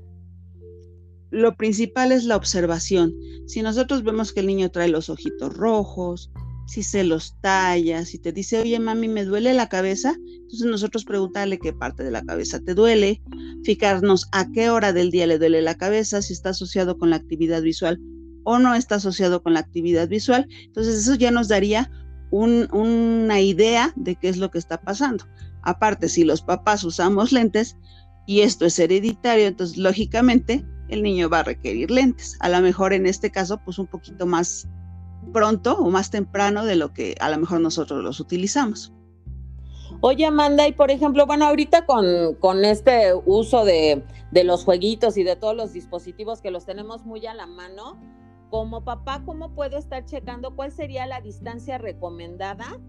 Lo 1.29 1.55
principal 1.55 2.11
es 2.11 2.25
la 2.25 2.35
observación. 2.35 3.15
Si 3.45 3.61
nosotros 3.61 4.03
vemos 4.03 4.33
que 4.33 4.41
el 4.41 4.47
niño 4.47 4.71
trae 4.71 4.89
los 4.89 5.09
ojitos 5.09 5.55
rojos, 5.55 6.31
si 6.67 6.83
se 6.83 7.03
los 7.03 7.35
talla, 7.41 8.05
si 8.05 8.17
te 8.17 8.31
dice, 8.31 8.61
oye 8.61 8.79
mami, 8.79 9.07
me 9.07 9.25
duele 9.25 9.53
la 9.53 9.67
cabeza, 9.67 10.15
entonces 10.17 10.67
nosotros 10.67 11.05
preguntarle 11.05 11.59
qué 11.59 11.73
parte 11.73 12.03
de 12.03 12.11
la 12.11 12.23
cabeza 12.23 12.59
te 12.59 12.73
duele, 12.73 13.21
fijarnos 13.63 14.27
a 14.31 14.49
qué 14.51 14.69
hora 14.69 14.93
del 14.93 15.11
día 15.11 15.27
le 15.27 15.37
duele 15.37 15.61
la 15.61 15.75
cabeza, 15.75 16.21
si 16.21 16.33
está 16.33 16.49
asociado 16.49 16.97
con 16.97 17.09
la 17.09 17.17
actividad 17.17 17.61
visual 17.61 17.99
o 18.43 18.59
no 18.59 18.73
está 18.75 18.95
asociado 18.95 19.43
con 19.43 19.53
la 19.53 19.59
actividad 19.59 20.07
visual. 20.07 20.47
Entonces 20.65 20.95
eso 20.95 21.15
ya 21.15 21.31
nos 21.31 21.47
daría 21.47 21.91
una 22.31 23.41
idea 23.41 23.93
de 23.95 24.15
qué 24.15 24.29
es 24.29 24.37
lo 24.37 24.49
que 24.51 24.57
está 24.57 24.79
pasando. 24.81 25.25
Aparte, 25.63 26.09
si 26.09 26.23
los 26.23 26.41
papás 26.41 26.83
usamos 26.83 27.31
lentes 27.31 27.77
y 28.25 28.41
esto 28.41 28.65
es 28.65 28.79
hereditario, 28.79 29.47
entonces 29.47 29.77
lógicamente 29.77 30.65
el 30.87 31.03
niño 31.03 31.29
va 31.29 31.39
a 31.39 31.43
requerir 31.43 31.91
lentes. 31.91 32.37
A 32.39 32.49
lo 32.49 32.61
mejor 32.61 32.93
en 32.93 33.05
este 33.05 33.31
caso, 33.31 33.59
pues 33.63 33.77
un 33.77 33.87
poquito 33.87 34.25
más 34.25 34.67
pronto 35.33 35.77
o 35.77 35.89
más 35.89 36.11
temprano 36.11 36.65
de 36.65 36.75
lo 36.75 36.93
que 36.93 37.15
a 37.19 37.29
lo 37.29 37.37
mejor 37.37 37.61
nosotros 37.61 38.03
los 38.03 38.19
utilizamos. 38.19 38.93
Oye, 39.99 40.25
Amanda, 40.25 40.67
y 40.67 40.71
por 40.71 40.89
ejemplo, 40.89 41.27
bueno, 41.27 41.45
ahorita 41.45 41.85
con, 41.85 42.35
con 42.35 42.65
este 42.65 43.13
uso 43.25 43.65
de, 43.65 44.03
de, 44.31 44.43
los 44.43 44.63
jueguitos 44.63 45.17
y 45.17 45.23
de 45.23 45.35
todos 45.35 45.55
los 45.55 45.73
dispositivos 45.73 46.41
que 46.41 46.49
los 46.49 46.65
tenemos 46.65 47.05
muy 47.05 47.25
a 47.27 47.33
la 47.33 47.45
mano, 47.45 47.99
como 48.49 48.83
papá, 48.83 49.21
¿cómo 49.25 49.53
puedo 49.53 49.77
estar 49.77 50.05
checando 50.05 50.55
cuál 50.55 50.71
sería 50.71 51.05
la 51.05 51.21
distancia 51.21 51.77
recomendada 51.77 52.79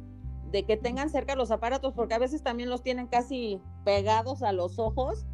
de 0.51 0.65
que 0.65 0.77
tengan 0.77 1.11
cerca 1.11 1.35
los 1.35 1.51
aparatos? 1.51 1.93
Porque 1.93 2.15
a 2.15 2.19
veces 2.19 2.43
también 2.43 2.71
los 2.71 2.83
tienen 2.83 3.09
casi 3.09 3.61
pegados 3.85 4.43
a 4.43 4.53
los 4.53 4.79
ojos 4.79 5.27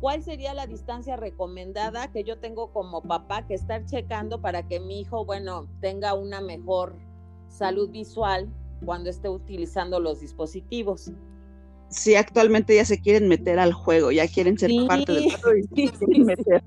¿Cuál 0.00 0.22
sería 0.22 0.52
la 0.52 0.66
distancia 0.66 1.16
recomendada 1.16 2.12
que 2.12 2.22
yo 2.22 2.38
tengo 2.38 2.72
como 2.72 3.02
papá 3.02 3.46
que 3.46 3.54
estar 3.54 3.86
checando 3.86 4.40
para 4.42 4.66
que 4.66 4.78
mi 4.78 5.00
hijo, 5.00 5.24
bueno, 5.24 5.68
tenga 5.80 6.14
una 6.14 6.40
mejor 6.40 6.94
salud 7.48 7.90
visual 7.90 8.48
cuando 8.84 9.08
esté 9.08 9.28
utilizando 9.28 9.98
los 9.98 10.20
dispositivos? 10.20 11.10
Sí, 11.88 12.14
actualmente 12.14 12.76
ya 12.76 12.84
se 12.84 13.00
quieren 13.00 13.28
meter 13.28 13.58
al 13.58 13.72
juego, 13.72 14.12
ya 14.12 14.28
quieren 14.28 14.58
ser 14.58 14.70
parte 14.86 15.12
del 15.12 15.30
juego 15.30 15.58
y 15.74 15.88
quieren 15.88 16.26
meter. 16.26 16.64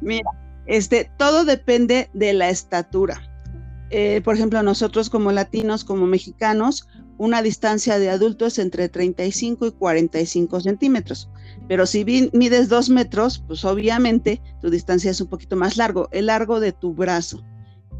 Mira, 0.00 0.30
este, 0.66 1.10
todo 1.18 1.44
depende 1.44 2.10
de 2.12 2.32
la 2.32 2.50
estatura. 2.50 3.22
Eh, 3.90 4.20
por 4.22 4.34
ejemplo, 4.34 4.62
nosotros 4.62 5.08
como 5.08 5.32
latinos, 5.32 5.84
como 5.84 6.06
mexicanos, 6.06 6.86
una 7.16 7.42
distancia 7.42 7.98
de 7.98 8.10
adultos 8.10 8.58
entre 8.58 8.88
35 8.88 9.66
y 9.66 9.72
45 9.72 10.60
centímetros. 10.60 11.28
Pero 11.68 11.84
si 11.84 12.04
mides 12.32 12.68
dos 12.70 12.88
metros, 12.88 13.38
pues 13.46 13.64
obviamente 13.64 14.40
tu 14.60 14.70
distancia 14.70 15.10
es 15.10 15.20
un 15.20 15.28
poquito 15.28 15.54
más 15.54 15.76
largo, 15.76 16.08
el 16.12 16.26
largo 16.26 16.60
de 16.60 16.72
tu 16.72 16.94
brazo. 16.94 17.44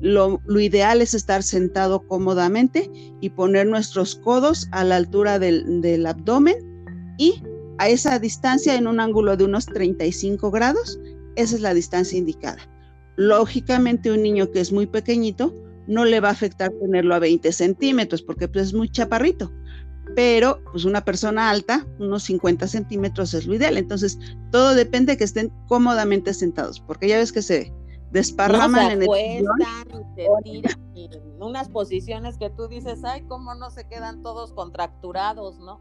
Lo, 0.01 0.41
ideal 0.61 1.03
es 1.03 1.13
estar 1.13 1.43
sentado 1.43 2.07
cómodamente 2.07 2.91
y 3.21 3.31
poner 3.31 3.67
nuestros 3.67 4.15
codos 4.15 4.69
a 4.71 4.85
la 4.85 4.97
altura 4.97 5.39
del, 5.39 6.07
abdomen 6.07 6.57
y 7.19 7.43
a 7.79 7.89
esa 7.89 8.19
distancia 8.19 8.77
en 8.77 8.87
un 8.87 9.01
ángulo 9.01 9.37
de 9.37 9.45
unos 9.45 9.67
35 9.67 10.51
grados, 10.51 10.99
esa 11.37 11.57
es 11.57 11.61
la 11.61 11.75
distancia 11.75 12.17
indicada. 12.17 12.59
Lógicamente 13.17 14.13
un 14.13 14.23
niño 14.23 14.51
que 14.51 14.61
es 14.61 14.73
muy 14.73 14.87
pequeñito 14.87 15.53
no 15.89 16.05
le 16.05 16.21
va 16.21 16.29
a 16.29 16.33
afectar 16.33 16.71
tenerlo 16.81 17.15
a 17.15 17.19
20 17.19 17.51
centímetros 17.53 18.23
porque 18.23 18.49
pues, 18.49 18.69
es 18.69 18.75
muy 18.75 18.89
chaparrito. 18.89 19.53
Pero 20.15 20.61
pues 20.73 20.85
una 20.85 21.05
persona 21.05 21.51
alta, 21.51 21.87
unos 21.99 22.25
50 22.25 22.67
centímetros 22.67 23.35
es 23.35 23.47
lo 23.47 23.55
ideal. 23.55 23.77
Entonces, 23.77 24.19
todo 24.51 24.75
depende 24.75 25.13
de 25.13 25.19
que 25.19 25.25
estén 25.25 25.53
cómodamente 25.69 26.35
sentados, 26.35 26.81
porque 26.81 27.09
ya 27.09 27.19
ves 27.19 27.33
que 27.33 27.43
se 27.43 27.73
desparraman 28.11 28.91
en 28.91 29.03
el 29.03 29.09
y 30.45 30.63
se 30.63 31.05
en 31.05 31.43
unas 31.43 31.69
posiciones 31.69 32.37
que 32.39 32.51
tú 32.51 32.69
dices, 32.69 33.05
ay, 33.05 33.23
cómo 33.29 33.55
no 33.55 33.71
se 33.71 33.87
quedan 33.87 34.23
todos 34.23 34.53
contracturados, 34.53 35.59
¿no? 35.59 35.81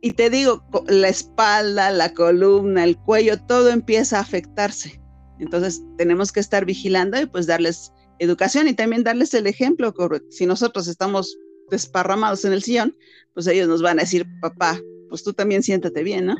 Y 0.00 0.12
te 0.12 0.30
digo, 0.30 0.64
la 0.88 1.08
espalda, 1.08 1.90
la 1.90 2.12
columna, 2.12 2.82
el 2.84 2.96
cuello, 2.96 3.40
todo 3.44 3.68
empieza 3.68 4.18
a 4.18 4.22
afectarse. 4.22 5.00
Entonces, 5.38 5.82
tenemos 5.96 6.32
que 6.32 6.40
estar 6.40 6.64
vigilando 6.64 7.20
y 7.20 7.26
pues 7.26 7.46
darles 7.46 7.92
educación 8.18 8.66
y 8.68 8.74
también 8.74 9.04
darles 9.04 9.34
el 9.34 9.46
ejemplo. 9.46 9.94
Si 10.30 10.46
nosotros 10.46 10.88
estamos 10.88 11.36
desparramados 11.72 12.44
en 12.44 12.52
el 12.52 12.62
sillón, 12.62 12.96
pues 13.34 13.46
ellos 13.46 13.66
nos 13.66 13.82
van 13.82 13.98
a 13.98 14.02
decir, 14.02 14.26
papá, 14.40 14.78
pues 15.08 15.24
tú 15.24 15.32
también 15.32 15.62
siéntate 15.62 16.02
bien, 16.02 16.26
¿no? 16.26 16.36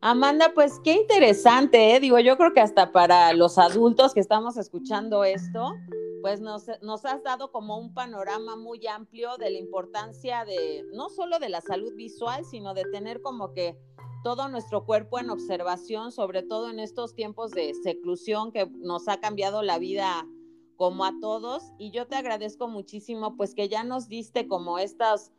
Amanda, 0.00 0.52
pues 0.54 0.80
qué 0.82 0.94
interesante, 0.94 1.94
¿eh? 1.94 2.00
digo, 2.00 2.18
yo 2.18 2.36
creo 2.36 2.52
que 2.52 2.60
hasta 2.60 2.90
para 2.90 3.32
los 3.34 3.58
adultos 3.58 4.14
que 4.14 4.20
estamos 4.20 4.56
escuchando 4.56 5.24
esto, 5.24 5.74
pues 6.22 6.40
nos, 6.40 6.66
nos, 6.80 7.04
has 7.04 7.22
dado 7.22 7.52
como 7.52 7.78
un 7.78 7.92
panorama 7.94 8.56
muy 8.56 8.84
amplio 8.86 9.36
de 9.38 9.50
la 9.50 9.58
importancia 9.58 10.44
de, 10.44 10.84
no 10.92 11.08
solo 11.08 11.38
de 11.38 11.48
la 11.48 11.60
salud 11.60 11.92
visual, 11.94 12.44
sino 12.44 12.74
de 12.74 12.84
tener 12.84 13.20
como 13.20 13.52
que 13.52 13.76
todo 14.22 14.48
nuestro 14.48 14.84
cuerpo 14.84 15.18
en 15.18 15.30
observación, 15.30 16.12
sobre 16.12 16.42
todo 16.42 16.70
en 16.70 16.78
estos 16.78 17.14
tiempos 17.14 17.50
de 17.50 17.72
seclusión 17.82 18.52
que 18.52 18.68
nos 18.78 19.08
ha 19.08 19.18
cambiado 19.18 19.62
la 19.62 19.78
vida 19.78 20.26
como 20.76 21.04
a 21.04 21.12
todos. 21.20 21.72
Y 21.78 21.90
yo 21.90 22.06
te 22.06 22.16
agradezco 22.16 22.68
muchísimo, 22.68 23.36
pues 23.36 23.54
que 23.54 23.68
ya 23.68 23.84
nos 23.84 24.08
diste 24.08 24.48
como 24.48 24.78
estos 24.78 25.30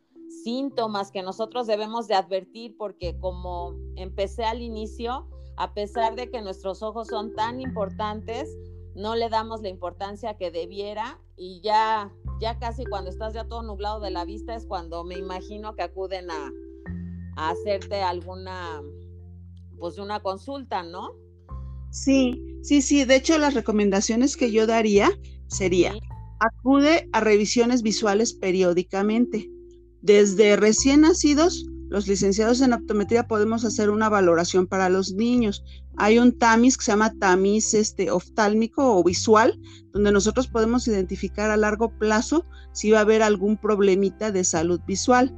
síntomas 0.43 1.11
que 1.11 1.21
nosotros 1.21 1.67
debemos 1.67 2.07
de 2.07 2.15
advertir, 2.15 2.75
porque 2.77 3.17
como 3.19 3.75
empecé 3.95 4.45
al 4.45 4.61
inicio, 4.61 5.27
a 5.57 5.73
pesar 5.73 6.15
de 6.15 6.29
que 6.29 6.41
nuestros 6.41 6.81
ojos 6.81 7.07
son 7.07 7.33
tan 7.35 7.59
importantes, 7.61 8.49
no 8.95 9.15
le 9.15 9.29
damos 9.29 9.61
la 9.61 9.69
importancia 9.69 10.35
que 10.35 10.51
debiera 10.51 11.19
y 11.35 11.61
ya, 11.61 12.11
ya 12.39 12.59
casi 12.59 12.85
cuando 12.85 13.09
estás 13.09 13.33
ya 13.33 13.47
todo 13.47 13.63
nublado 13.63 13.99
de 13.99 14.11
la 14.11 14.25
vista 14.25 14.55
es 14.55 14.65
cuando 14.65 15.03
me 15.03 15.17
imagino 15.17 15.75
que 15.75 15.83
acuden 15.83 16.29
a, 16.29 16.51
a 17.35 17.49
hacerte 17.49 18.01
alguna, 18.01 18.81
pues 19.79 19.97
una 19.97 20.19
consulta, 20.19 20.83
¿no? 20.83 21.22
Sí, 21.93 22.43
sí, 22.63 22.81
sí. 22.81 23.05
De 23.05 23.15
hecho, 23.15 23.37
las 23.37 23.53
recomendaciones 23.53 24.35
que 24.35 24.51
yo 24.51 24.65
daría 24.65 25.11
sería, 25.47 25.93
acude 26.39 27.07
a 27.13 27.19
revisiones 27.19 27.83
visuales 27.83 28.33
periódicamente. 28.33 29.47
Desde 30.01 30.55
recién 30.55 31.01
nacidos, 31.01 31.67
los 31.89 32.07
licenciados 32.07 32.61
en 32.61 32.73
optometría 32.73 33.27
podemos 33.27 33.63
hacer 33.63 33.91
una 33.91 34.09
valoración 34.09 34.65
para 34.65 34.89
los 34.89 35.13
niños. 35.13 35.63
Hay 35.95 36.17
un 36.17 36.35
tamiz 36.35 36.79
que 36.79 36.85
se 36.85 36.91
llama 36.93 37.13
tamiz 37.19 37.75
este, 37.75 38.09
oftálmico 38.09 38.97
o 38.97 39.03
visual, 39.03 39.59
donde 39.91 40.11
nosotros 40.11 40.47
podemos 40.47 40.87
identificar 40.87 41.51
a 41.51 41.57
largo 41.57 41.95
plazo 41.99 42.43
si 42.73 42.89
va 42.89 42.97
a 42.97 43.01
haber 43.01 43.21
algún 43.21 43.55
problemita 43.55 44.31
de 44.31 44.43
salud 44.43 44.81
visual. 44.87 45.31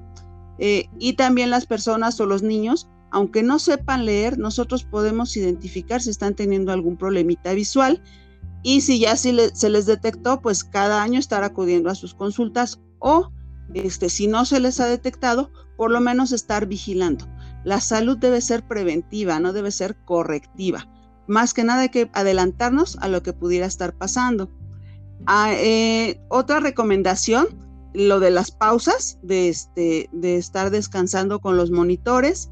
Eh, 0.58 0.86
y 1.00 1.18
también 1.18 1.50
las 1.50 1.66
personas 1.66 2.18
o 2.22 2.26
los 2.26 2.44
niños, 2.44 2.88
aunque 3.16 3.44
no 3.44 3.60
sepan 3.60 4.06
leer, 4.06 4.38
nosotros 4.38 4.84
podemos 4.84 5.38
identificar 5.38 6.02
si 6.02 6.10
están 6.10 6.36
teniendo 6.36 6.74
algún 6.74 6.98
problemita 6.98 7.54
visual 7.54 8.04
y 8.62 8.82
si 8.82 9.00
ya 9.00 9.16
se 9.16 9.32
les 9.32 9.86
detectó, 9.86 10.42
pues 10.42 10.66
cada 10.66 11.02
año 11.02 11.18
estar 11.18 11.46
acudiendo 11.46 11.90
a 11.90 11.96
sus 11.96 12.14
consultas 12.14 12.82
o 13.00 13.32
este, 13.74 14.10
si 14.10 14.28
no 14.28 14.44
se 14.44 14.60
les 14.60 14.82
ha 14.82 14.88
detectado, 14.88 15.50
por 15.78 15.92
lo 15.92 16.02
menos 16.02 16.34
estar 16.34 16.66
vigilando. 16.66 17.26
La 17.64 17.80
salud 17.80 18.18
debe 18.18 18.42
ser 18.42 18.68
preventiva, 18.68 19.40
no 19.40 19.54
debe 19.54 19.72
ser 19.72 19.96
correctiva. 20.04 20.86
Más 21.26 21.54
que 21.54 21.64
nada 21.64 21.84
hay 21.84 21.90
que 21.90 22.10
adelantarnos 22.12 22.98
a 23.00 23.08
lo 23.08 23.24
que 23.24 23.32
pudiera 23.32 23.66
estar 23.66 23.98
pasando. 23.98 24.52
Ah, 25.26 25.54
eh, 25.54 26.20
otra 26.28 26.60
recomendación 26.60 27.48
lo 27.94 28.20
de 28.20 28.32
las 28.32 28.52
pausas, 28.52 29.20
de, 29.22 29.48
este, 29.48 30.10
de 30.12 30.36
estar 30.36 30.70
descansando 30.70 31.40
con 31.40 31.56
los 31.56 31.72
monitores, 31.72 32.50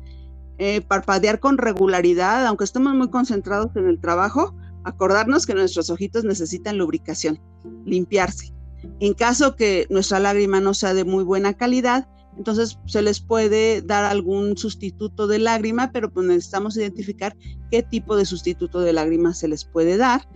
eh, 0.58 0.82
parpadear 0.82 1.40
con 1.40 1.58
regularidad, 1.58 2.46
aunque 2.46 2.64
estemos 2.64 2.94
muy 2.94 3.10
concentrados 3.10 3.76
en 3.76 3.88
el 3.88 4.00
trabajo, 4.00 4.56
acordarnos 4.84 5.46
que 5.46 5.54
nuestros 5.54 5.90
ojitos 5.90 6.24
necesitan 6.24 6.78
lubricación, 6.78 7.40
limpiarse. 7.86 8.54
En 9.00 9.14
caso 9.14 9.56
que 9.56 9.88
nuestra 9.90 10.20
lágrima 10.20 10.60
no 10.60 10.74
sea 10.74 10.94
de 10.94 11.06
muy 11.06 11.24
buena 11.24 11.54
calidad, 11.54 12.08
entonces 12.38 12.80
se 12.86 13.02
les 13.02 13.20
puede 13.20 13.82
dar 13.82 14.06
algún 14.06 14.58
sustituto 14.58 15.28
de 15.28 15.40
lágrima, 15.40 15.92
pero 15.92 16.12
pues 16.12 16.26
necesitamos 16.26 16.76
identificar 16.78 17.36
qué 17.70 17.84
tipo 17.84 18.16
de 18.16 18.26
sustituto 18.26 18.80
de 18.80 18.94
lágrima 18.94 19.34
se 19.34 19.48
les 19.48 19.66
puede 19.66 19.98
dar. 19.98 20.28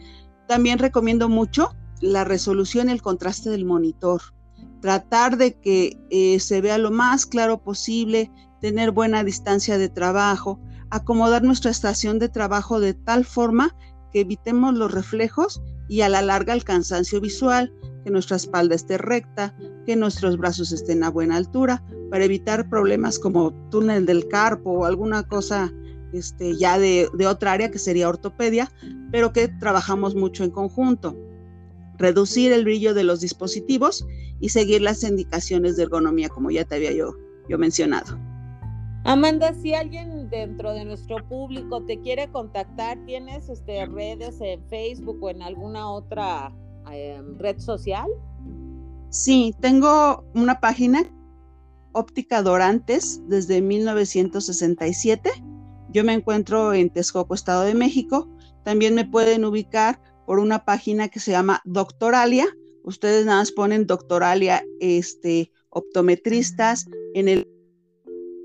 También 0.48 0.80
recomiendo 0.80 1.28
mucho 1.28 1.76
la 2.02 2.24
resolución 2.24 2.90
y 2.90 2.92
el 2.92 3.02
contraste 3.02 3.50
del 3.50 3.66
monitor. 3.66 4.22
Tratar 4.82 5.38
de 5.38 5.60
que 5.60 5.98
eh, 6.12 6.40
se 6.40 6.62
vea 6.62 6.78
lo 6.78 6.92
más 6.92 7.26
claro 7.26 7.64
posible, 7.64 8.32
tener 8.60 8.92
buena 8.92 9.24
distancia 9.24 9.78
de 9.78 9.90
trabajo, 9.90 10.60
acomodar 10.90 11.44
nuestra 11.44 11.72
estación 11.72 12.20
de 12.20 12.30
trabajo 12.30 12.80
de 12.80 12.94
tal 12.94 13.26
forma 13.26 13.76
que 14.12 14.22
evitemos 14.22 14.74
los 14.74 14.92
reflejos 14.92 15.62
y 15.88 16.02
a 16.02 16.10
la 16.10 16.22
larga 16.22 16.54
el 16.54 16.64
cansancio 16.64 17.22
visual, 17.22 17.74
que 18.04 18.12
nuestra 18.12 18.38
espalda 18.38 18.76
esté 18.76 18.98
recta, 18.98 19.56
que 19.86 19.96
nuestros 19.96 20.38
brazos 20.38 20.72
estén 20.72 21.04
a 21.04 21.10
buena 21.10 21.38
altura, 21.38 21.84
para 22.10 22.26
evitar 22.26 22.70
problemas 22.70 23.20
como 23.20 23.52
túnel 23.70 24.06
del 24.06 24.28
carpo 24.28 24.72
o 24.72 24.86
alguna 24.86 25.24
cosa 25.24 25.74
este, 26.14 26.56
ya 26.56 26.80
de, 26.80 27.10
otra 27.28 27.52
área 27.52 27.72
que 27.72 27.80
sería 27.80 28.10
ortopedia, 28.10 28.72
pero 29.12 29.34
que 29.34 29.48
trabajamos 29.48 30.16
mucho 30.16 30.44
en 30.44 30.52
conjunto. 30.52 31.18
Reducir 31.98 32.52
el 32.52 32.64
brillo 32.64 32.94
de 32.94 33.04
los 33.04 33.22
dispositivos 33.22 34.06
y 34.40 34.50
seguir 34.50 34.82
las 34.82 35.04
indicaciones 35.04 35.76
de 35.76 35.84
ergonomía, 35.84 36.30
como 36.30 36.52
ya 36.52 36.64
te 36.64 36.76
había 36.76 36.92
yo 36.94 37.58
mencionado. 37.58 38.27
Amanda, 39.08 39.54
si 39.54 39.74
alguien 39.74 40.30
dentro 40.30 40.74
de 40.74 40.84
nuestro 40.84 41.26
público 41.30 41.82
te 41.86 41.98
quiere 42.02 42.30
contactar, 42.30 42.98
¿tienes 43.06 43.48
este, 43.48 43.86
redes 43.86 44.42
en 44.42 44.62
Facebook 44.68 45.24
o 45.24 45.30
en 45.30 45.42
alguna 45.42 45.90
otra 45.90 46.54
em, 46.92 47.38
red 47.38 47.58
social? 47.58 48.10
Sí, 49.10 49.56
tengo 49.62 50.26
una 50.36 50.60
página, 50.60 51.10
Óptica 51.94 52.42
Dorantes, 52.42 53.22
desde 53.30 53.62
1967. 53.62 55.32
Yo 55.94 56.04
me 56.04 56.12
encuentro 56.12 56.74
en 56.74 56.90
Texcoco, 56.90 57.34
Estado 57.34 57.62
de 57.62 57.76
México. 57.76 58.28
También 58.66 58.94
me 58.94 59.06
pueden 59.06 59.46
ubicar 59.46 60.02
por 60.26 60.38
una 60.38 60.66
página 60.66 61.08
que 61.08 61.22
se 61.22 61.32
llama 61.32 61.62
Doctoralia. 61.64 62.46
Ustedes 62.84 63.26
nada 63.26 63.40
más 63.40 63.54
ponen 63.54 63.88
Doctoralia, 63.88 64.66
este, 64.82 65.50
optometristas 65.70 66.88
en 67.14 67.30
el 67.30 67.57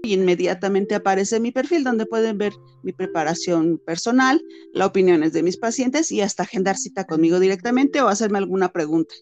y 0.02 0.14
inmediatamente 0.14 0.96
aparece 0.96 1.38
mi 1.38 1.52
perfil 1.52 1.84
donde 1.84 2.06
pueden 2.06 2.36
ver 2.36 2.52
mi 2.82 2.92
preparación 2.92 3.78
personal, 3.78 4.42
las 4.72 4.88
opiniones 4.88 5.32
de 5.32 5.42
mis 5.42 5.56
pacientes 5.56 6.10
y 6.10 6.20
hasta 6.20 6.42
agendar 6.42 6.76
cita 6.76 7.04
conmigo 7.04 7.38
directamente 7.38 8.02
o 8.02 8.08
hacerme 8.08 8.38
alguna 8.38 8.72
pregunta. 8.72 9.14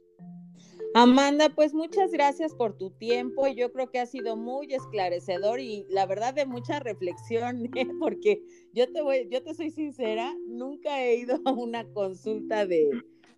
Amanda, 0.94 1.50
pues 1.50 1.72
muchas 1.72 2.10
gracias 2.10 2.52
por 2.54 2.76
tu 2.76 2.90
tiempo. 2.90 3.46
Yo 3.46 3.72
creo 3.72 3.90
que 3.90 4.00
ha 4.00 4.06
sido 4.06 4.37
muy 4.37 4.75
esclarecedor 4.75 5.60
y 5.60 5.87
la 5.88 6.04
verdad 6.06 6.34
de 6.34 6.46
mucha 6.46 6.80
reflexión, 6.80 7.64
¿eh? 7.76 7.87
porque 8.00 8.42
yo 8.72 8.90
te 8.90 9.02
voy, 9.02 9.28
yo 9.30 9.42
te 9.42 9.54
soy 9.54 9.70
sincera, 9.70 10.34
nunca 10.49 11.04
he 11.04 11.16
ido 11.16 11.38
a 11.44 11.52
una 11.52 11.84
consulta 11.92 12.66
de, 12.66 12.90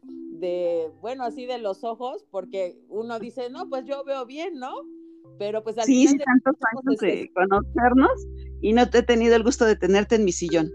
de, 0.03 0.91
bueno, 1.03 1.25
así 1.25 1.45
de 1.45 1.59
los 1.59 1.85
ojos, 1.85 2.25
porque 2.31 2.79
uno 2.89 3.19
dice, 3.19 3.51
no, 3.51 3.69
pues 3.69 3.85
yo 3.85 4.03
veo 4.05 4.25
bien, 4.25 4.55
¿no? 4.55 4.73
Pero 5.39 5.63
pues 5.63 5.79
al 5.79 5.85
sí, 5.85 6.07
sí, 6.07 6.19
tantos 6.19 6.55
años 6.73 7.01
de 7.01 7.31
conocernos 7.35 8.27
y 8.61 8.73
no 8.73 8.89
te 8.89 8.99
he 8.99 9.03
tenido 9.03 9.35
el 9.37 9.43
gusto 9.43 9.65
de 9.65 9.77
tenerte 9.77 10.15
en 10.17 10.25
mi 10.25 10.33
sillón. 10.33 10.71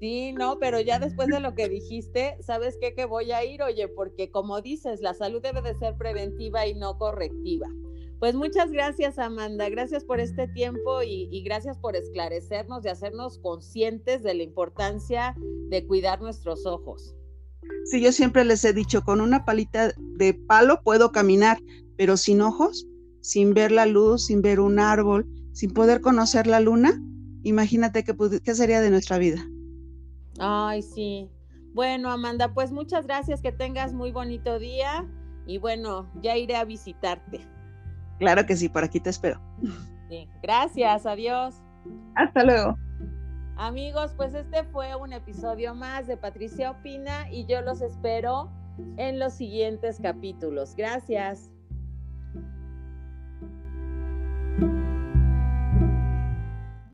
Sí, 0.00 0.32
no, 0.32 0.58
pero 0.58 0.80
ya 0.80 0.98
después 0.98 1.28
de 1.28 1.40
lo 1.40 1.54
que 1.54 1.68
dijiste, 1.68 2.36
¿sabes 2.40 2.76
qué? 2.80 2.94
Que 2.94 3.06
voy 3.06 3.32
a 3.32 3.44
ir, 3.44 3.62
oye, 3.62 3.88
porque 3.88 4.30
como 4.30 4.60
dices, 4.60 5.00
la 5.00 5.14
salud 5.14 5.40
debe 5.40 5.62
de 5.62 5.74
ser 5.74 5.96
preventiva 5.96 6.66
y 6.66 6.74
no 6.74 6.98
correctiva. 6.98 7.66
Pues 8.18 8.34
muchas 8.34 8.70
gracias, 8.70 9.18
Amanda. 9.18 9.68
Gracias 9.68 10.04
por 10.04 10.20
este 10.20 10.48
tiempo 10.48 11.02
y, 11.02 11.28
y, 11.30 11.42
gracias 11.42 11.78
por 11.78 11.96
esclarecernos 11.96 12.84
y 12.84 12.88
hacernos 12.88 13.38
conscientes 13.38 14.22
de 14.22 14.34
la 14.34 14.42
importancia 14.42 15.34
de 15.68 15.86
cuidar 15.86 16.20
nuestros 16.22 16.64
ojos. 16.64 17.14
Sí, 17.84 18.02
yo 18.02 18.12
siempre 18.12 18.44
les 18.44 18.64
he 18.64 18.72
dicho, 18.72 19.02
con 19.02 19.20
una 19.20 19.44
palita 19.44 19.92
de 19.98 20.34
palo 20.34 20.80
puedo 20.82 21.12
caminar, 21.12 21.58
pero 21.96 22.16
sin 22.16 22.40
ojos 22.40 22.86
sin 23.26 23.54
ver 23.54 23.72
la 23.72 23.86
luz, 23.86 24.26
sin 24.26 24.40
ver 24.40 24.60
un 24.60 24.78
árbol, 24.78 25.26
sin 25.50 25.72
poder 25.72 26.00
conocer 26.00 26.46
la 26.46 26.60
luna, 26.60 27.02
imagínate 27.42 28.04
qué, 28.04 28.14
qué 28.44 28.54
sería 28.54 28.80
de 28.80 28.88
nuestra 28.88 29.18
vida. 29.18 29.44
Ay, 30.38 30.80
sí. 30.82 31.28
Bueno, 31.74 32.12
Amanda, 32.12 32.54
pues 32.54 32.70
muchas 32.70 33.04
gracias, 33.04 33.42
que 33.42 33.50
tengas 33.50 33.92
muy 33.92 34.12
bonito 34.12 34.60
día 34.60 35.04
y 35.44 35.58
bueno, 35.58 36.08
ya 36.22 36.36
iré 36.36 36.54
a 36.54 36.64
visitarte. 36.64 37.40
Claro 38.20 38.46
que 38.46 38.56
sí, 38.56 38.68
por 38.68 38.84
aquí 38.84 39.00
te 39.00 39.10
espero. 39.10 39.40
Sí, 40.08 40.28
gracias, 40.40 41.04
adiós. 41.04 41.56
Hasta 42.14 42.44
luego. 42.44 42.76
Amigos, 43.56 44.14
pues 44.16 44.34
este 44.34 44.62
fue 44.66 44.94
un 44.94 45.12
episodio 45.12 45.74
más 45.74 46.06
de 46.06 46.16
Patricia 46.16 46.70
Opina 46.70 47.28
y 47.32 47.44
yo 47.46 47.60
los 47.62 47.80
espero 47.80 48.52
en 48.98 49.18
los 49.18 49.32
siguientes 49.32 49.98
capítulos. 50.00 50.76
Gracias. 50.76 51.50